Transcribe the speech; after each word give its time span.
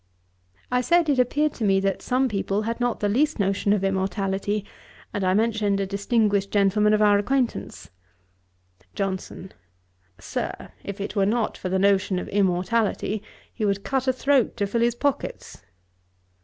I 0.71 0.81
said, 0.81 1.09
it 1.09 1.19
appeared 1.19 1.53
to 1.53 1.63
me 1.63 1.79
that 1.81 2.01
some 2.01 2.27
people 2.27 2.63
had 2.63 2.79
not 2.81 3.01
the 3.01 3.07
least 3.07 3.37
notion 3.39 3.71
of 3.71 3.83
immortality; 3.83 4.65
and 5.13 5.23
I 5.23 5.35
mentioned 5.35 5.79
a 5.79 5.85
distinguished 5.85 6.49
gentleman 6.49 6.95
of 6.95 7.03
our 7.03 7.19
acquaintance. 7.19 7.91
JOHNSON. 8.95 9.51
'Sir, 10.19 10.69
if 10.83 10.99
it 10.99 11.15
were 11.15 11.27
not 11.27 11.55
for 11.55 11.69
the 11.69 11.77
notion 11.77 12.17
of 12.17 12.27
immortality, 12.29 13.21
he 13.53 13.63
would 13.63 13.83
cut 13.83 14.07
a 14.07 14.13
throat 14.13 14.57
to 14.57 14.65
fill 14.65 14.81
his 14.81 14.95
pockets.' 14.95 15.61